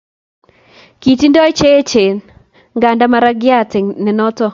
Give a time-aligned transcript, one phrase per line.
[1.01, 2.15] Kitindoi che echen
[2.77, 3.71] nganda maragiat
[4.03, 4.45] ne noto